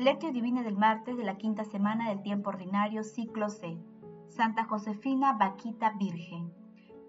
Lectio 0.00 0.32
Divina 0.32 0.62
del 0.62 0.78
martes 0.78 1.18
de 1.18 1.24
la 1.24 1.36
quinta 1.36 1.62
semana 1.62 2.08
del 2.08 2.22
tiempo 2.22 2.48
ordinario, 2.48 3.04
ciclo 3.04 3.50
C. 3.50 3.76
Santa 4.28 4.64
Josefina 4.64 5.34
Vaquita 5.34 5.90
Virgen. 5.90 6.54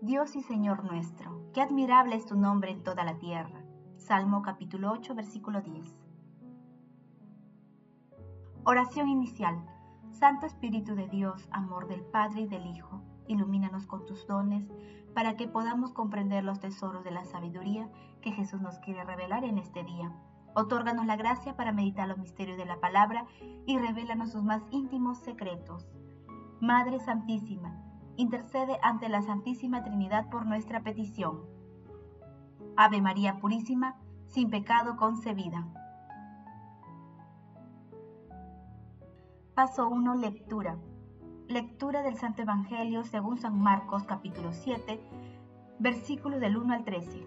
Dios 0.01 0.35
y 0.35 0.41
Señor 0.41 0.83
nuestro, 0.83 1.49
qué 1.53 1.61
admirable 1.61 2.17
es 2.17 2.25
tu 2.25 2.35
nombre 2.35 2.69
en 2.69 2.83
toda 2.83 3.05
la 3.05 3.17
tierra. 3.17 3.63
Salmo 3.95 4.41
capítulo 4.41 4.91
8, 4.91 5.15
versículo 5.15 5.61
10. 5.61 5.95
Oración 8.65 9.07
inicial. 9.07 9.65
Santo 10.09 10.45
Espíritu 10.45 10.93
de 10.93 11.07
Dios, 11.07 11.47
amor 11.53 11.87
del 11.87 12.01
Padre 12.01 12.41
y 12.41 12.47
del 12.47 12.65
Hijo, 12.65 13.01
ilumínanos 13.25 13.87
con 13.87 14.05
tus 14.05 14.27
dones 14.27 14.69
para 15.15 15.37
que 15.37 15.47
podamos 15.47 15.93
comprender 15.93 16.43
los 16.43 16.59
tesoros 16.59 17.05
de 17.05 17.11
la 17.11 17.23
sabiduría 17.23 17.89
que 18.21 18.33
Jesús 18.33 18.59
nos 18.59 18.79
quiere 18.79 19.05
revelar 19.05 19.45
en 19.45 19.59
este 19.59 19.81
día 19.85 20.11
Otórganos 20.53 21.05
la 21.05 21.15
gracia 21.15 21.55
para 21.55 21.71
meditar 21.71 22.07
los 22.07 22.17
misterios 22.17 22.57
de 22.57 22.65
la 22.65 22.79
palabra 22.79 23.25
y 23.65 23.77
revélanos 23.77 24.31
sus 24.31 24.43
más 24.43 24.61
íntimos 24.71 25.19
secretos. 25.19 25.87
Madre 26.59 26.99
Santísima, 26.99 27.81
intercede 28.17 28.77
ante 28.83 29.09
la 29.09 29.21
Santísima 29.21 29.83
Trinidad 29.83 30.29
por 30.29 30.45
nuestra 30.45 30.81
petición. 30.81 31.41
Ave 32.75 33.01
María 33.01 33.39
Purísima, 33.39 33.95
sin 34.27 34.49
pecado 34.49 34.97
concebida. 34.97 35.67
Paso 39.55 39.89
1. 39.89 40.15
Lectura. 40.15 40.77
Lectura 41.47 42.01
del 42.01 42.15
Santo 42.15 42.41
Evangelio 42.41 43.03
según 43.03 43.37
San 43.37 43.59
Marcos 43.59 44.03
capítulo 44.03 44.53
7, 44.53 45.01
versículos 45.79 46.39
del 46.39 46.57
1 46.57 46.73
al 46.73 46.83
13. 46.85 47.25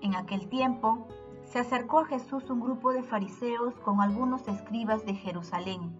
En 0.00 0.14
aquel 0.16 0.48
tiempo, 0.48 1.06
se 1.50 1.58
acercó 1.58 2.00
a 2.00 2.04
Jesús 2.04 2.50
un 2.50 2.60
grupo 2.60 2.92
de 2.92 3.02
fariseos 3.02 3.74
con 3.80 4.02
algunos 4.02 4.46
escribas 4.48 5.06
de 5.06 5.14
Jerusalén, 5.14 5.96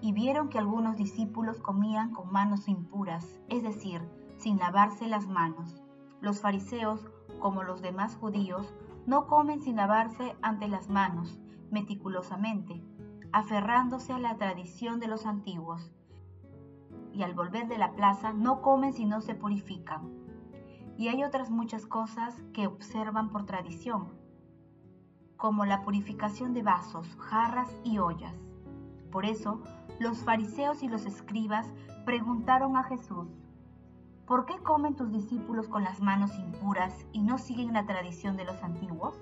y 0.00 0.12
vieron 0.12 0.48
que 0.48 0.58
algunos 0.58 0.96
discípulos 0.96 1.60
comían 1.60 2.12
con 2.12 2.32
manos 2.32 2.68
impuras, 2.68 3.38
es 3.48 3.62
decir, 3.62 4.02
sin 4.38 4.58
lavarse 4.58 5.06
las 5.06 5.28
manos. 5.28 5.80
Los 6.20 6.40
fariseos, 6.40 7.08
como 7.38 7.62
los 7.62 7.80
demás 7.80 8.16
judíos, 8.16 8.74
no 9.06 9.28
comen 9.28 9.60
sin 9.60 9.76
lavarse 9.76 10.36
ante 10.42 10.66
las 10.66 10.88
manos, 10.88 11.38
meticulosamente, 11.70 12.82
aferrándose 13.32 14.12
a 14.12 14.18
la 14.18 14.36
tradición 14.36 14.98
de 14.98 15.06
los 15.06 15.26
antiguos. 15.26 15.92
Y 17.12 17.22
al 17.22 17.34
volver 17.34 17.68
de 17.68 17.78
la 17.78 17.92
plaza 17.92 18.32
no 18.32 18.62
comen 18.62 18.92
si 18.92 19.04
no 19.04 19.20
se 19.20 19.36
purifican. 19.36 20.10
Y 20.96 21.08
hay 21.08 21.22
otras 21.22 21.50
muchas 21.50 21.86
cosas 21.86 22.34
que 22.52 22.66
observan 22.66 23.30
por 23.30 23.46
tradición, 23.46 24.18
como 25.38 25.64
la 25.64 25.82
purificación 25.82 26.52
de 26.52 26.62
vasos, 26.62 27.06
jarras 27.16 27.70
y 27.84 27.98
ollas. 27.98 28.34
Por 29.10 29.24
eso, 29.24 29.62
los 30.00 30.18
fariseos 30.18 30.82
y 30.82 30.88
los 30.88 31.06
escribas 31.06 31.72
preguntaron 32.04 32.76
a 32.76 32.82
Jesús, 32.82 33.28
¿por 34.26 34.44
qué 34.44 34.58
comen 34.58 34.96
tus 34.96 35.12
discípulos 35.12 35.68
con 35.68 35.84
las 35.84 36.00
manos 36.00 36.36
impuras 36.38 37.06
y 37.12 37.22
no 37.22 37.38
siguen 37.38 37.72
la 37.72 37.86
tradición 37.86 38.36
de 38.36 38.44
los 38.44 38.62
antiguos? 38.62 39.14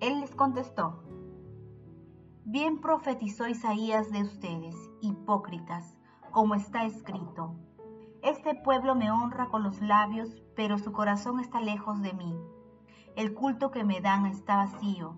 Él 0.00 0.20
les 0.20 0.34
contestó, 0.34 1.02
Bien 2.44 2.78
profetizó 2.78 3.48
Isaías 3.48 4.12
de 4.12 4.22
ustedes, 4.22 4.76
hipócritas, 5.00 5.96
como 6.30 6.54
está 6.54 6.84
escrito, 6.84 7.54
Este 8.22 8.54
pueblo 8.54 8.94
me 8.94 9.10
honra 9.10 9.48
con 9.48 9.62
los 9.62 9.80
labios, 9.80 10.42
pero 10.54 10.76
su 10.76 10.92
corazón 10.92 11.40
está 11.40 11.62
lejos 11.62 12.02
de 12.02 12.12
mí 12.12 12.36
el 13.16 13.34
culto 13.34 13.70
que 13.70 13.84
me 13.84 14.00
dan 14.00 14.26
está 14.26 14.56
vacío, 14.56 15.16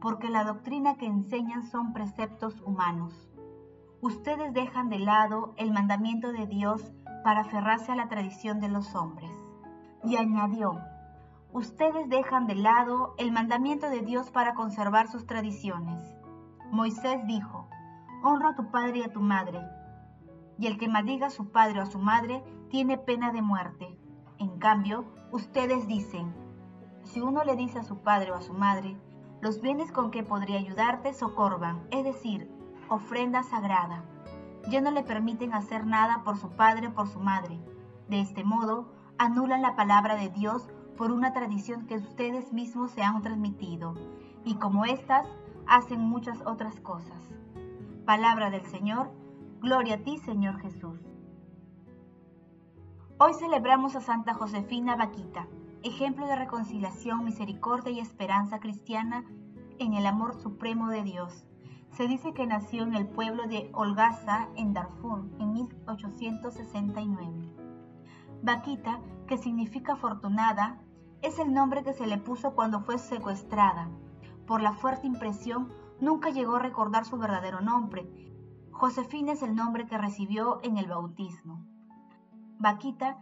porque 0.00 0.28
la 0.28 0.44
doctrina 0.44 0.96
que 0.96 1.06
enseñan 1.06 1.62
son 1.62 1.92
preceptos 1.92 2.60
humanos. 2.62 3.28
Ustedes 4.02 4.52
dejan 4.52 4.88
de 4.88 4.98
lado 4.98 5.54
el 5.56 5.72
mandamiento 5.72 6.32
de 6.32 6.46
Dios 6.46 6.92
para 7.24 7.42
aferrarse 7.42 7.92
a 7.92 7.96
la 7.96 8.08
tradición 8.08 8.60
de 8.60 8.68
los 8.68 8.94
hombres. 8.94 9.30
Y 10.04 10.16
añadió, 10.16 10.78
ustedes 11.52 12.08
dejan 12.08 12.46
de 12.46 12.54
lado 12.54 13.14
el 13.18 13.32
mandamiento 13.32 13.90
de 13.90 14.00
Dios 14.00 14.30
para 14.30 14.54
conservar 14.54 15.08
sus 15.08 15.26
tradiciones. 15.26 16.02
Moisés 16.70 17.26
dijo, 17.26 17.68
honra 18.22 18.50
a 18.50 18.54
tu 18.54 18.70
padre 18.70 18.98
y 18.98 19.02
a 19.02 19.12
tu 19.12 19.20
madre, 19.20 19.60
y 20.58 20.66
el 20.66 20.78
que 20.78 20.88
maldiga 20.88 21.28
a 21.28 21.30
su 21.30 21.50
padre 21.50 21.80
o 21.80 21.82
a 21.82 21.86
su 21.86 21.98
madre 21.98 22.44
tiene 22.70 22.98
pena 22.98 23.32
de 23.32 23.42
muerte. 23.42 23.98
En 24.38 24.58
cambio, 24.58 25.04
ustedes 25.32 25.86
dicen, 25.86 26.34
si 27.12 27.20
uno 27.20 27.42
le 27.44 27.56
dice 27.56 27.80
a 27.80 27.82
su 27.82 27.98
padre 27.98 28.30
o 28.30 28.36
a 28.36 28.42
su 28.42 28.54
madre, 28.54 28.96
los 29.40 29.60
bienes 29.60 29.90
con 29.90 30.10
que 30.10 30.22
podría 30.22 30.58
ayudarte 30.58 31.12
socorban, 31.12 31.82
es 31.90 32.04
decir, 32.04 32.48
ofrenda 32.88 33.42
sagrada. 33.42 34.04
Ya 34.68 34.80
no 34.80 34.90
le 34.90 35.02
permiten 35.02 35.52
hacer 35.52 35.86
nada 35.86 36.22
por 36.24 36.36
su 36.36 36.50
padre 36.50 36.88
o 36.88 36.94
por 36.94 37.08
su 37.08 37.18
madre. 37.18 37.58
De 38.08 38.20
este 38.20 38.44
modo, 38.44 38.92
anulan 39.18 39.62
la 39.62 39.74
palabra 39.74 40.14
de 40.14 40.28
Dios 40.28 40.68
por 40.96 41.10
una 41.10 41.32
tradición 41.32 41.86
que 41.86 41.96
ustedes 41.96 42.52
mismos 42.52 42.92
se 42.92 43.02
han 43.02 43.22
transmitido, 43.22 43.94
y 44.44 44.56
como 44.56 44.84
éstas, 44.84 45.26
hacen 45.66 46.00
muchas 46.00 46.40
otras 46.46 46.78
cosas. 46.80 47.18
Palabra 48.04 48.50
del 48.50 48.66
Señor, 48.66 49.10
gloria 49.60 49.96
a 49.96 49.98
ti, 49.98 50.18
Señor 50.18 50.60
Jesús. 50.60 51.00
Hoy 53.18 53.34
celebramos 53.34 53.96
a 53.96 54.00
Santa 54.00 54.34
Josefina 54.34 54.96
Vaquita 54.96 55.46
ejemplo 55.82 56.26
de 56.26 56.36
reconciliación, 56.36 57.24
misericordia 57.24 57.92
y 57.92 58.00
esperanza 58.00 58.60
cristiana 58.60 59.24
en 59.78 59.94
el 59.94 60.06
amor 60.06 60.34
supremo 60.34 60.88
de 60.88 61.02
Dios. 61.02 61.46
Se 61.92 62.06
dice 62.06 62.34
que 62.34 62.46
nació 62.46 62.84
en 62.84 62.94
el 62.94 63.08
pueblo 63.08 63.48
de 63.48 63.70
Holgaza, 63.72 64.48
en 64.56 64.74
Darfur, 64.74 65.24
en 65.38 65.52
1869. 65.52 67.54
Vaquita, 68.42 69.00
que 69.26 69.38
significa 69.38 69.94
afortunada, 69.94 70.80
es 71.22 71.38
el 71.38 71.52
nombre 71.52 71.82
que 71.82 71.92
se 71.92 72.06
le 72.06 72.18
puso 72.18 72.54
cuando 72.54 72.80
fue 72.80 72.98
secuestrada. 72.98 73.88
Por 74.46 74.62
la 74.62 74.72
fuerte 74.72 75.06
impresión, 75.06 75.72
nunca 76.00 76.30
llegó 76.30 76.56
a 76.56 76.60
recordar 76.60 77.04
su 77.04 77.18
verdadero 77.18 77.60
nombre. 77.60 78.08
Josefina 78.70 79.32
es 79.32 79.42
el 79.42 79.54
nombre 79.54 79.86
que 79.86 79.98
recibió 79.98 80.60
en 80.62 80.78
el 80.78 80.86
bautismo. 80.86 81.66
Vaquita 82.58 83.18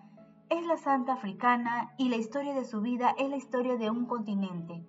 es 0.50 0.66
la 0.66 0.78
santa 0.78 1.12
africana 1.12 1.92
y 1.98 2.08
la 2.08 2.16
historia 2.16 2.54
de 2.54 2.64
su 2.64 2.80
vida 2.80 3.14
es 3.18 3.28
la 3.28 3.36
historia 3.36 3.76
de 3.76 3.90
un 3.90 4.06
continente. 4.06 4.82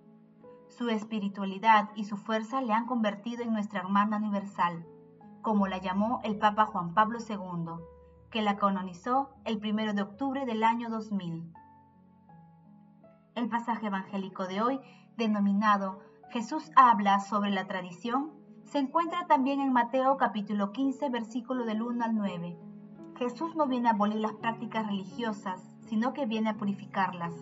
Su 0.68 0.88
espiritualidad 0.88 1.90
y 1.94 2.04
su 2.04 2.16
fuerza 2.16 2.62
le 2.62 2.72
han 2.72 2.86
convertido 2.86 3.42
en 3.42 3.52
nuestra 3.52 3.80
hermana 3.80 4.16
universal, 4.16 4.86
como 5.42 5.66
la 5.66 5.78
llamó 5.78 6.20
el 6.24 6.38
Papa 6.38 6.64
Juan 6.64 6.94
Pablo 6.94 7.18
II, 7.18 7.84
que 8.30 8.40
la 8.40 8.56
canonizó 8.56 9.30
el 9.44 9.58
1 9.58 9.92
de 9.92 10.02
octubre 10.02 10.46
del 10.46 10.62
año 10.62 10.88
2000. 10.88 11.52
El 13.34 13.48
pasaje 13.48 13.88
evangélico 13.88 14.46
de 14.46 14.62
hoy, 14.62 14.80
denominado 15.18 16.00
Jesús 16.30 16.70
habla 16.74 17.20
sobre 17.20 17.50
la 17.50 17.66
tradición, 17.66 18.32
se 18.64 18.78
encuentra 18.78 19.26
también 19.26 19.60
en 19.60 19.72
Mateo 19.72 20.16
capítulo 20.16 20.72
15, 20.72 21.10
versículo 21.10 21.64
del 21.66 21.82
1 21.82 22.02
al 22.02 22.14
9 22.14 22.69
Jesús 23.20 23.54
no 23.54 23.66
viene 23.66 23.88
a 23.88 23.92
abolir 23.92 24.18
las 24.18 24.32
prácticas 24.32 24.86
religiosas, 24.86 25.60
sino 25.82 26.14
que 26.14 26.24
viene 26.24 26.48
a 26.48 26.56
purificarlas. 26.56 27.34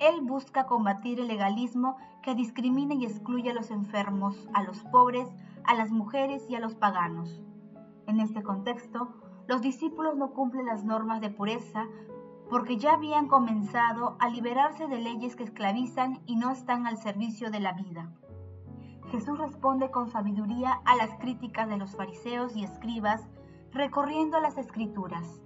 Él 0.00 0.22
busca 0.22 0.66
combatir 0.66 1.20
el 1.20 1.28
legalismo 1.28 1.96
que 2.20 2.34
discrimina 2.34 2.94
y 2.94 3.04
excluye 3.04 3.48
a 3.50 3.54
los 3.54 3.70
enfermos, 3.70 4.48
a 4.54 4.64
los 4.64 4.82
pobres, 4.86 5.28
a 5.62 5.74
las 5.74 5.92
mujeres 5.92 6.50
y 6.50 6.56
a 6.56 6.58
los 6.58 6.74
paganos. 6.74 7.40
En 8.08 8.18
este 8.18 8.42
contexto, 8.42 9.14
los 9.46 9.62
discípulos 9.62 10.16
no 10.16 10.32
cumplen 10.32 10.66
las 10.66 10.82
normas 10.82 11.20
de 11.20 11.30
pureza 11.30 11.86
porque 12.50 12.76
ya 12.76 12.94
habían 12.94 13.28
comenzado 13.28 14.16
a 14.18 14.28
liberarse 14.28 14.88
de 14.88 14.98
leyes 14.98 15.36
que 15.36 15.44
esclavizan 15.44 16.22
y 16.26 16.34
no 16.34 16.50
están 16.50 16.88
al 16.88 16.96
servicio 16.96 17.52
de 17.52 17.60
la 17.60 17.72
vida. 17.72 18.10
Jesús 19.12 19.38
responde 19.38 19.92
con 19.92 20.08
sabiduría 20.08 20.80
a 20.84 20.96
las 20.96 21.14
críticas 21.20 21.68
de 21.68 21.76
los 21.76 21.94
fariseos 21.94 22.56
y 22.56 22.64
escribas 22.64 23.28
recorriendo 23.72 24.40
las 24.40 24.56
escrituras, 24.58 25.40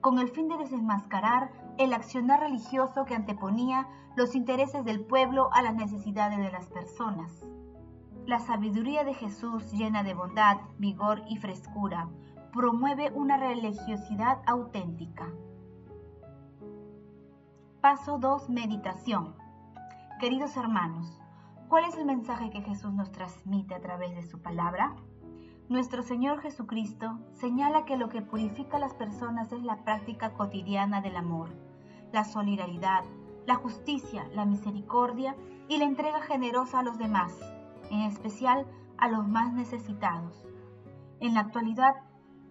con 0.00 0.18
el 0.18 0.28
fin 0.28 0.48
de 0.48 0.56
desenmascarar 0.56 1.50
el 1.78 1.92
accionar 1.92 2.40
religioso 2.40 3.04
que 3.04 3.14
anteponía 3.14 3.88
los 4.16 4.34
intereses 4.34 4.84
del 4.84 5.00
pueblo 5.00 5.50
a 5.52 5.62
las 5.62 5.74
necesidades 5.74 6.38
de 6.38 6.50
las 6.50 6.68
personas. 6.70 7.46
La 8.26 8.40
sabiduría 8.40 9.04
de 9.04 9.14
Jesús, 9.14 9.72
llena 9.72 10.02
de 10.02 10.14
bondad, 10.14 10.58
vigor 10.78 11.22
y 11.28 11.36
frescura, 11.36 12.08
promueve 12.52 13.10
una 13.12 13.36
religiosidad 13.36 14.42
auténtica. 14.46 15.28
Paso 17.80 18.18
2. 18.18 18.50
Meditación. 18.50 19.34
Queridos 20.18 20.56
hermanos, 20.56 21.22
¿cuál 21.68 21.84
es 21.84 21.96
el 21.96 22.04
mensaje 22.04 22.50
que 22.50 22.60
Jesús 22.60 22.92
nos 22.92 23.12
transmite 23.12 23.74
a 23.74 23.80
través 23.80 24.14
de 24.16 24.24
su 24.24 24.42
palabra? 24.42 24.96
Nuestro 25.68 26.02
Señor 26.02 26.40
Jesucristo 26.40 27.18
señala 27.34 27.84
que 27.84 27.98
lo 27.98 28.08
que 28.08 28.22
purifica 28.22 28.78
a 28.78 28.80
las 28.80 28.94
personas 28.94 29.52
es 29.52 29.62
la 29.62 29.84
práctica 29.84 30.32
cotidiana 30.32 31.02
del 31.02 31.14
amor, 31.14 31.50
la 32.10 32.24
solidaridad, 32.24 33.04
la 33.46 33.56
justicia, 33.56 34.26
la 34.34 34.46
misericordia 34.46 35.36
y 35.68 35.76
la 35.76 35.84
entrega 35.84 36.22
generosa 36.22 36.78
a 36.78 36.82
los 36.82 36.96
demás, 36.96 37.38
en 37.90 38.00
especial 38.00 38.66
a 38.96 39.08
los 39.08 39.28
más 39.28 39.52
necesitados. 39.52 40.42
En 41.20 41.34
la 41.34 41.40
actualidad, 41.40 41.96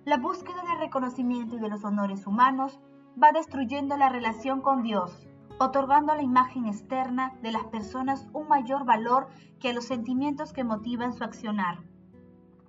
la 0.06 0.18
búsqueda 0.18 0.62
del 0.70 0.78
reconocimiento 0.78 1.56
y 1.56 1.60
de 1.60 1.70
los 1.70 1.84
honores 1.84 2.28
humanos 2.28 2.80
va 3.22 3.32
destruyendo 3.32 3.98
la 3.98 4.10
relación 4.10 4.62
con 4.62 4.84
Dios, 4.84 5.28
otorgando 5.58 6.12
a 6.12 6.18
la 6.18 6.22
imagen 6.22 6.68
externa 6.68 7.34
de 7.42 7.52
las 7.52 7.64
personas 7.66 8.28
un 8.32 8.48
mayor 8.48 8.86
valor 8.86 9.28
que 9.60 9.70
a 9.72 9.74
los 9.74 9.86
sentimientos 9.86 10.54
que 10.54 10.64
motivan 10.64 11.14
su 11.14 11.24
accionar. 11.24 11.80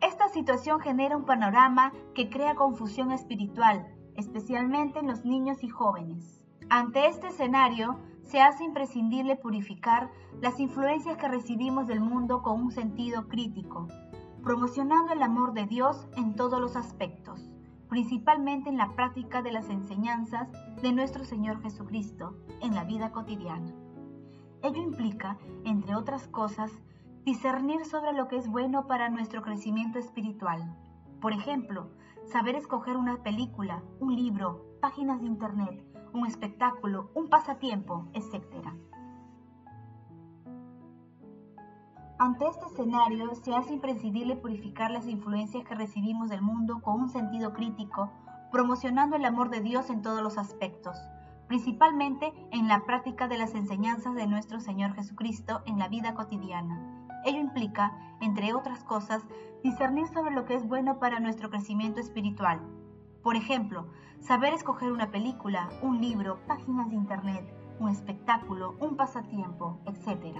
Esta 0.01 0.29
situación 0.29 0.81
genera 0.81 1.17
un 1.17 1.25
panorama 1.25 1.93
que 2.15 2.31
crea 2.31 2.55
confusión 2.55 3.11
espiritual, 3.11 3.87
especialmente 4.15 5.01
en 5.01 5.09
los 5.09 5.25
niños 5.25 5.65
y 5.65 5.69
jóvenes. 5.69 6.41
Ante 6.71 7.07
este 7.07 7.29
escenario, 7.29 7.99
se 8.23 8.41
hace 8.41 8.63
imprescindible 8.63 9.37
purificar 9.37 10.11
las 10.41 10.61
influencias 10.61 11.17
que 11.17 11.29
recibimos 11.29 11.87
del 11.87 12.01
mundo 12.01 12.43
con 12.43 12.61
un 12.61 12.71
sentido 12.71 13.27
crítico, 13.27 13.89
promocionando 14.45 15.13
el 15.13 15.23
amor 15.23 15.53
de 15.53 15.67
Dios 15.67 16.07
en 16.17 16.35
todos 16.37 16.61
los 16.61 16.77
aspectos, 16.77 17.51
principalmente 17.89 18.69
en 18.69 18.77
la 18.77 18.95
práctica 18.95 19.43
de 19.43 19.51
las 19.51 19.69
enseñanzas 19.71 20.49
de 20.83 20.93
nuestro 20.93 21.25
Señor 21.25 21.61
Jesucristo 21.63 22.37
en 22.61 22.75
la 22.75 22.85
vida 22.85 23.11
cotidiana. 23.13 23.75
Ello 24.63 24.83
implica, 24.83 25.39
entre 25.65 25.97
otras 25.97 26.29
cosas, 26.29 26.71
discernir 27.29 27.85
sobre 27.85 28.15
lo 28.15 28.27
que 28.27 28.39
es 28.39 28.49
bueno 28.49 28.87
para 28.87 29.11
nuestro 29.11 29.43
crecimiento 29.43 29.99
espiritual. 29.99 30.75
Por 31.21 31.35
ejemplo, 31.35 31.91
saber 32.25 32.55
escoger 32.55 32.97
una 32.97 33.23
película, 33.23 33.83
un 34.01 34.17
libro, 34.17 34.65
páginas 34.81 35.21
de 35.21 35.27
internet, 35.27 35.85
un 36.15 36.27
espectáculo, 36.27 37.11
un 37.13 37.29
pasatiempo, 37.29 38.09
etc. 38.15 38.71
Ante 42.19 42.47
este 42.47 42.65
escenario, 42.65 43.35
se 43.35 43.55
hace 43.55 43.75
imprescindible 43.75 44.35
purificar 44.37 44.91
las 44.91 45.07
influencias 45.07 45.67
que 45.67 45.75
recibimos 45.75 46.31
del 46.31 46.41
mundo 46.41 46.81
con 46.81 46.99
un 46.99 47.11
sentido 47.11 47.53
crítico, 47.53 48.11
promocionando 48.51 49.17
el 49.17 49.27
amor 49.27 49.51
de 49.51 49.61
Dios 49.61 49.91
en 49.91 50.01
todos 50.01 50.23
los 50.23 50.39
aspectos, 50.39 50.97
principalmente 51.47 52.33
en 52.53 52.69
la 52.69 52.87
práctica 52.87 53.29
de 53.29 53.37
las 53.37 53.55
enseñanzas 53.55 54.15
de 54.15 54.27
nuestro 54.27 54.61
Señor 54.61 54.95
Jesucristo 54.95 55.61
en 55.67 55.79
la 55.79 55.89
vida 55.89 56.15
cotidiana 56.15 56.98
Ello 57.29 57.41
implica, 57.41 57.93
entre 58.23 58.55
otras 58.55 58.83
cosas, 58.85 59.23
discernir 59.63 60.09
sobre 60.09 60.31
lo 60.31 60.47
que 60.47 60.55
es 60.55 60.67
bueno 60.67 60.99
para 60.99 61.21
nuestro 61.21 61.51
crecimiento 61.51 62.01
espiritual. 62.01 62.59
Por 63.23 63.37
ejemplo, 63.37 63.87
saber 64.19 64.55
escoger 64.55 64.91
una 64.93 65.11
película, 65.11 65.69
un 65.83 66.01
libro, 66.01 66.39
páginas 66.47 66.89
de 66.89 66.97
internet, 66.97 67.45
un 67.81 67.91
espectáculo, 67.91 68.77
un 68.81 68.97
pasatiempo, 68.97 69.79
etc. 69.85 70.39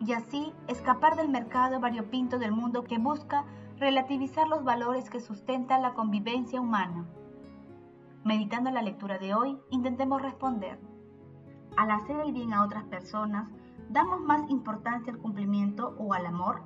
Y 0.00 0.12
así 0.12 0.52
escapar 0.68 1.16
del 1.16 1.30
mercado 1.30 1.80
variopinto 1.80 2.38
del 2.38 2.52
mundo 2.52 2.84
que 2.84 2.98
busca 2.98 3.46
relativizar 3.78 4.46
los 4.46 4.62
valores 4.62 5.08
que 5.08 5.20
sustentan 5.20 5.80
la 5.80 5.94
convivencia 5.94 6.60
humana. 6.60 7.06
Meditando 8.24 8.70
la 8.70 8.82
lectura 8.82 9.16
de 9.16 9.34
hoy, 9.34 9.58
intentemos 9.70 10.20
responder 10.20 10.78
al 11.76 11.90
hacer 11.90 12.20
el 12.20 12.32
bien 12.32 12.52
a 12.52 12.64
otras 12.64 12.84
personas, 12.84 13.48
damos 13.90 14.20
más 14.20 14.48
importancia 14.50 15.12
al 15.12 15.18
cumplimiento 15.18 15.94
o 15.98 16.14
al 16.14 16.26
amor? 16.26 16.62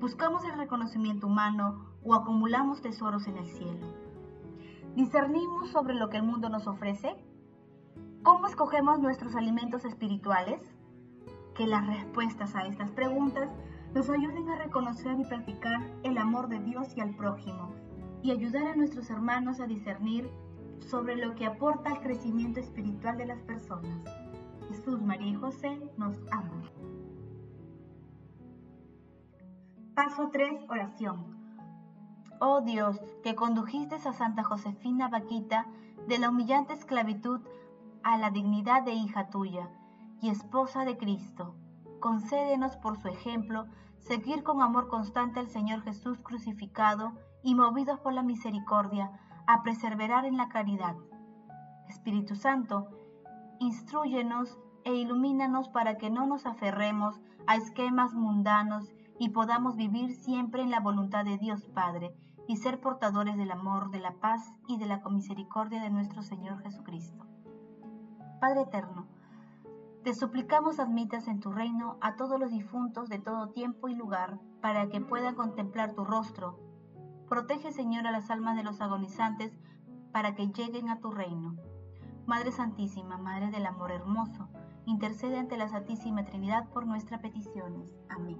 ¿Buscamos 0.00 0.44
el 0.44 0.56
reconocimiento 0.56 1.26
humano 1.26 1.86
o 2.04 2.14
acumulamos 2.14 2.80
tesoros 2.80 3.26
en 3.26 3.36
el 3.36 3.46
cielo? 3.46 3.86
¿Discernimos 4.94 5.70
sobre 5.70 5.94
lo 5.94 6.08
que 6.08 6.16
el 6.16 6.22
mundo 6.22 6.48
nos 6.48 6.66
ofrece? 6.66 7.16
¿Cómo 8.22 8.46
escogemos 8.46 9.00
nuestros 9.00 9.34
alimentos 9.36 9.84
espirituales? 9.84 10.60
Que 11.54 11.66
las 11.66 11.86
respuestas 11.86 12.54
a 12.54 12.66
estas 12.66 12.90
preguntas 12.92 13.48
nos 13.94 14.08
ayuden 14.10 14.48
a 14.48 14.56
reconocer 14.56 15.18
y 15.18 15.24
practicar 15.24 15.80
el 16.02 16.18
amor 16.18 16.48
de 16.48 16.60
Dios 16.60 16.96
y 16.96 17.00
al 17.00 17.14
prójimo 17.16 17.72
y 18.22 18.32
ayudar 18.32 18.66
a 18.66 18.76
nuestros 18.76 19.10
hermanos 19.10 19.60
a 19.60 19.66
discernir 19.66 20.30
sobre 20.80 21.16
lo 21.16 21.34
que 21.34 21.46
aporta 21.46 21.90
al 21.90 22.00
crecimiento 22.00 22.60
espiritual 22.60 23.16
de 23.16 23.26
las 23.26 23.40
personas. 23.42 24.04
Jesús, 24.68 25.00
María 25.00 25.28
y 25.28 25.34
José 25.34 25.80
nos 25.96 26.16
aman. 26.30 26.62
Paso 29.94 30.28
3. 30.30 30.68
Oración. 30.68 31.38
Oh 32.40 32.60
Dios, 32.60 33.00
que 33.24 33.34
condujiste 33.34 33.96
a 33.96 34.12
Santa 34.12 34.44
Josefina 34.44 35.08
Vaquita 35.08 35.66
de 36.06 36.18
la 36.18 36.30
humillante 36.30 36.72
esclavitud 36.72 37.40
a 38.04 38.16
la 38.16 38.30
dignidad 38.30 38.84
de 38.84 38.92
hija 38.92 39.28
tuya 39.28 39.68
y 40.22 40.30
esposa 40.30 40.84
de 40.84 40.96
Cristo, 40.96 41.56
concédenos 41.98 42.76
por 42.76 42.96
su 42.96 43.08
ejemplo 43.08 43.66
seguir 43.98 44.44
con 44.44 44.62
amor 44.62 44.88
constante 44.88 45.40
al 45.40 45.48
Señor 45.48 45.82
Jesús 45.82 46.18
crucificado 46.20 47.12
y 47.42 47.54
movidos 47.54 47.98
por 48.00 48.12
la 48.12 48.22
misericordia, 48.22 49.10
a 49.48 49.62
perseverar 49.62 50.26
en 50.26 50.36
la 50.36 50.50
caridad. 50.50 50.94
Espíritu 51.88 52.36
Santo, 52.36 52.86
instruyenos 53.58 54.58
e 54.84 54.94
ilumínanos 54.94 55.70
para 55.70 55.96
que 55.96 56.10
no 56.10 56.26
nos 56.26 56.44
aferremos 56.44 57.18
a 57.46 57.56
esquemas 57.56 58.12
mundanos 58.12 58.92
y 59.18 59.30
podamos 59.30 59.74
vivir 59.74 60.12
siempre 60.12 60.60
en 60.60 60.70
la 60.70 60.80
voluntad 60.80 61.24
de 61.24 61.38
Dios 61.38 61.66
Padre 61.68 62.14
y 62.46 62.58
ser 62.58 62.78
portadores 62.78 63.38
del 63.38 63.50
amor, 63.50 63.90
de 63.90 64.00
la 64.00 64.12
paz 64.12 64.52
y 64.66 64.76
de 64.76 64.84
la 64.84 65.00
misericordia 65.08 65.80
de 65.82 65.88
nuestro 65.88 66.22
Señor 66.22 66.62
Jesucristo. 66.62 67.24
Padre 68.40 68.62
eterno, 68.62 69.06
te 70.04 70.12
suplicamos 70.14 70.78
admitas 70.78 71.26
en 71.26 71.40
tu 71.40 71.52
reino 71.52 71.96
a 72.02 72.16
todos 72.16 72.38
los 72.38 72.50
difuntos 72.50 73.08
de 73.08 73.18
todo 73.18 73.48
tiempo 73.48 73.88
y 73.88 73.94
lugar, 73.94 74.38
para 74.60 74.90
que 74.90 75.00
puedan 75.00 75.34
contemplar 75.34 75.94
tu 75.94 76.04
rostro 76.04 76.67
Protege, 77.28 77.72
Señor, 77.72 78.06
a 78.06 78.10
las 78.10 78.30
almas 78.30 78.56
de 78.56 78.64
los 78.64 78.80
agonizantes 78.80 79.52
para 80.12 80.34
que 80.34 80.48
lleguen 80.48 80.88
a 80.88 81.00
tu 81.00 81.10
reino. 81.10 81.56
Madre 82.26 82.52
Santísima, 82.52 83.18
Madre 83.18 83.50
del 83.50 83.66
Amor 83.66 83.92
Hermoso, 83.92 84.48
intercede 84.86 85.38
ante 85.38 85.58
la 85.58 85.68
Santísima 85.68 86.24
Trinidad 86.24 86.68
por 86.70 86.86
nuestras 86.86 87.20
peticiones. 87.20 87.94
Amén. 88.08 88.38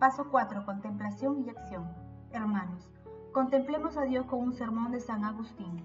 Paso 0.00 0.28
4. 0.30 0.64
Contemplación 0.64 1.44
y 1.44 1.50
acción. 1.50 1.88
Hermanos, 2.32 2.90
contemplemos 3.32 3.96
a 3.96 4.02
Dios 4.02 4.26
con 4.26 4.40
un 4.40 4.52
sermón 4.52 4.90
de 4.90 5.00
San 5.00 5.24
Agustín. 5.24 5.84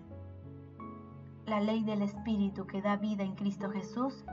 La 1.46 1.60
ley 1.60 1.84
del 1.84 2.01
Espíritu 2.01 2.65
que 2.65 2.81
da 2.81 2.96
vida 2.96 3.24
en 3.24 3.36
Cristo 3.36 3.69
Jesús 3.69 4.25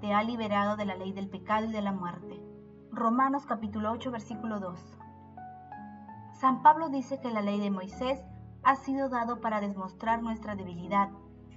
te 0.00 0.14
ha 0.14 0.22
liberado 0.22 0.76
de 0.76 0.84
la 0.86 0.96
ley 0.96 1.12
del 1.12 1.28
pecado 1.28 1.66
y 1.66 1.72
de 1.72 1.82
la 1.82 1.92
muerte. 1.92 2.53
Romanos 2.94 3.44
capítulo 3.44 3.90
8 3.90 4.12
versículo 4.12 4.60
2. 4.60 4.78
San 6.34 6.62
Pablo 6.62 6.90
dice 6.90 7.20
que 7.20 7.32
la 7.32 7.42
ley 7.42 7.58
de 7.58 7.72
Moisés 7.72 8.22
ha 8.62 8.76
sido 8.76 9.08
dado 9.08 9.40
para 9.40 9.60
demostrar 9.60 10.22
nuestra 10.22 10.54
debilidad, 10.54 11.10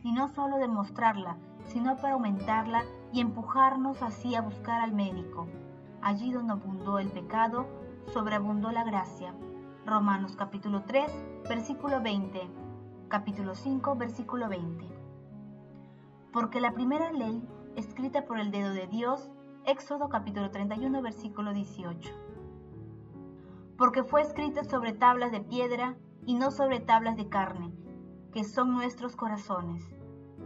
y 0.04 0.14
no 0.14 0.30
solo 0.30 0.58
demostrarla, 0.58 1.38
sino 1.66 1.96
para 1.98 2.14
aumentarla 2.14 2.86
y 3.14 3.22
empujarnos 3.22 4.02
así 4.02 4.34
a 4.34 4.42
buscar 4.42 4.82
al 4.82 4.94
médico. 4.94 5.48
Allí 6.02 6.32
donde 6.32 6.54
abundó 6.54 6.98
el 6.98 7.10
pecado, 7.10 7.68
sobreabundó 8.14 8.72
la 8.72 8.84
gracia. 8.84 9.36
Romanos 9.86 10.36
capítulo 10.36 10.86
3, 10.88 11.06
versículo 11.48 12.02
20. 12.02 12.50
Capítulo 13.10 13.54
5, 13.54 13.96
versículo 13.96 14.50
20. 14.50 14.88
Porque 16.34 16.62
la 16.62 16.72
primera 16.72 17.12
ley, 17.12 17.48
escrita 17.76 18.26
por 18.26 18.40
el 18.40 18.50
dedo 18.50 18.72
de 18.72 18.88
Dios, 18.88 19.30
Éxodo 19.68 20.08
capítulo 20.08 20.50
31 20.50 21.02
versículo 21.02 21.52
18. 21.54 22.10
Porque 23.78 24.06
fue 24.06 24.22
escrita 24.22 24.64
sobre 24.64 24.94
tablas 24.94 25.34
de 25.34 25.42
piedra 25.42 25.98
y 26.26 26.36
no 26.36 26.52
sobre 26.52 26.80
tablas 26.80 27.18
de 27.18 27.28
carne, 27.28 27.74
que 28.32 28.46
son 28.46 28.72
nuestros 28.72 29.18
corazones. 29.18 29.84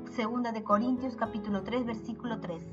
Segunda 0.10 0.52
de 0.52 0.64
Corintios 0.64 1.16
capítulo 1.16 1.62
3 1.62 1.86
versículo 1.86 2.40
3. 2.40 2.64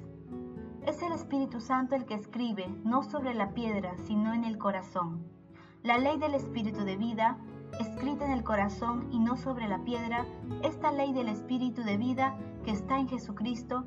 Es 0.86 1.02
el 1.02 1.12
Espíritu 1.12 1.60
Santo 1.60 1.94
el 1.94 2.06
que 2.06 2.14
escribe, 2.14 2.66
no 2.82 3.02
sobre 3.02 3.34
la 3.34 3.52
piedra, 3.52 3.94
sino 4.06 4.32
en 4.32 4.44
el 4.44 4.56
corazón. 4.56 5.26
La 5.82 5.98
ley 5.98 6.18
del 6.18 6.34
Espíritu 6.34 6.82
de 6.82 6.96
vida, 6.96 7.36
escrita 7.78 8.24
en 8.24 8.32
el 8.32 8.42
corazón 8.42 9.06
y 9.12 9.18
no 9.18 9.36
sobre 9.36 9.68
la 9.68 9.84
piedra, 9.84 10.24
esta 10.62 10.92
ley 10.92 11.12
del 11.12 11.28
Espíritu 11.28 11.82
de 11.82 11.98
vida 11.98 12.38
que 12.64 12.70
está 12.70 12.98
en 12.98 13.06
Jesucristo, 13.06 13.84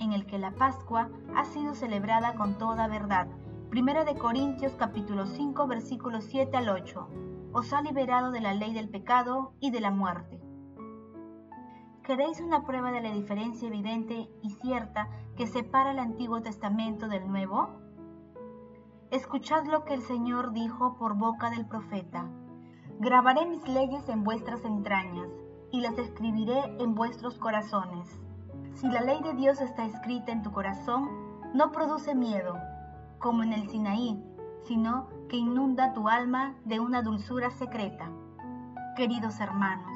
en 0.00 0.12
el 0.12 0.26
que 0.26 0.38
la 0.38 0.52
Pascua 0.52 1.10
ha 1.36 1.44
sido 1.44 1.74
celebrada 1.74 2.34
con 2.34 2.58
toda 2.58 2.88
verdad. 2.88 3.28
Primera 3.68 4.04
de 4.04 4.16
Corintios 4.16 4.74
capítulo 4.74 5.26
5 5.26 5.66
versículos 5.66 6.24
7 6.24 6.56
al 6.56 6.70
8. 6.70 7.08
Os 7.52 7.72
ha 7.72 7.82
liberado 7.82 8.32
de 8.32 8.40
la 8.40 8.54
ley 8.54 8.72
del 8.72 8.88
pecado 8.88 9.52
y 9.60 9.70
de 9.70 9.80
la 9.80 9.90
muerte. 9.90 10.40
¿Queréis 12.02 12.40
una 12.40 12.64
prueba 12.64 12.90
de 12.90 13.02
la 13.02 13.12
diferencia 13.12 13.68
evidente 13.68 14.28
y 14.42 14.50
cierta 14.50 15.08
que 15.36 15.46
separa 15.46 15.92
el 15.92 15.98
Antiguo 15.98 16.40
Testamento 16.40 17.06
del 17.06 17.28
Nuevo? 17.28 17.68
Escuchad 19.10 19.66
lo 19.66 19.84
que 19.84 19.94
el 19.94 20.02
Señor 20.02 20.52
dijo 20.52 20.96
por 20.96 21.14
boca 21.14 21.50
del 21.50 21.66
profeta. 21.66 22.26
Grabaré 22.98 23.46
mis 23.46 23.68
leyes 23.68 24.08
en 24.08 24.24
vuestras 24.24 24.64
entrañas 24.64 25.28
y 25.70 25.80
las 25.80 25.98
escribiré 25.98 26.58
en 26.78 26.94
vuestros 26.94 27.38
corazones 27.38 28.08
Si 28.80 28.88
la 28.88 29.02
ley 29.02 29.20
de 29.22 29.34
Dios 29.34 29.60
está 29.60 29.84
escrita 29.84 30.32
en 30.32 30.42
tu 30.42 30.52
corazón, 30.52 31.10
no 31.52 31.70
produce 31.70 32.14
miedo, 32.14 32.56
como 33.18 33.42
en 33.42 33.52
el 33.52 33.68
Sinaí, 33.68 34.18
sino 34.64 35.06
que 35.28 35.36
inunda 35.36 35.92
tu 35.92 36.08
alma 36.08 36.54
de 36.64 36.80
una 36.80 37.02
dulzura 37.02 37.50
secreta. 37.50 38.10
Queridos 38.96 39.38
hermanos, 39.38 39.94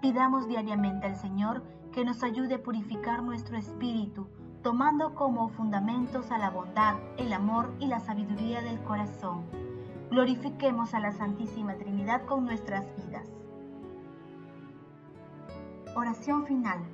pidamos 0.00 0.48
diariamente 0.48 1.06
al 1.06 1.16
Señor 1.16 1.64
que 1.92 2.02
nos 2.02 2.22
ayude 2.22 2.54
a 2.54 2.62
purificar 2.62 3.22
nuestro 3.22 3.58
espíritu, 3.58 4.26
tomando 4.62 5.14
como 5.14 5.50
fundamentos 5.50 6.30
a 6.30 6.38
la 6.38 6.48
bondad, 6.48 6.94
el 7.18 7.30
amor 7.30 7.74
y 7.78 7.88
la 7.88 8.00
sabiduría 8.00 8.62
del 8.62 8.82
corazón. 8.84 9.44
Glorifiquemos 10.10 10.94
a 10.94 11.00
la 11.00 11.12
Santísima 11.12 11.74
Trinidad 11.74 12.24
con 12.24 12.46
nuestras 12.46 12.86
vidas. 12.96 13.28
Oración 15.94 16.46
final. 16.46 16.93